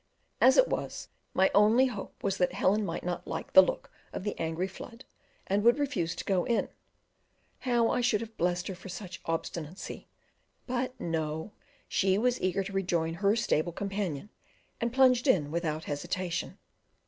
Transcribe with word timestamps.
As 0.41 0.57
it 0.57 0.67
was, 0.67 1.09
my 1.35 1.51
only 1.53 1.85
hope 1.85 2.23
was 2.23 2.37
that 2.37 2.53
Helen 2.53 2.83
might 2.83 3.03
not 3.03 3.27
like 3.27 3.53
the 3.53 3.61
look 3.61 3.91
of 4.11 4.23
the 4.23 4.35
angry 4.39 4.67
flood, 4.67 5.05
and 5.45 5.63
would 5.63 5.77
refuse 5.77 6.15
to 6.15 6.25
go 6.25 6.43
in; 6.43 6.69
how 7.59 7.91
I 7.91 8.01
should 8.01 8.21
have 8.21 8.35
blessed 8.35 8.65
her 8.69 8.73
for 8.73 8.89
such 8.89 9.21
obstinacy! 9.25 10.07
but 10.65 10.99
no, 10.99 11.51
she 11.87 12.17
was 12.17 12.41
eager 12.41 12.63
to 12.63 12.73
rejoin 12.73 13.13
her 13.13 13.35
stable 13.35 13.73
companion, 13.73 14.29
and 14.79 14.91
plunged 14.91 15.27
in 15.27 15.51
without 15.51 15.83
hesitation. 15.83 16.57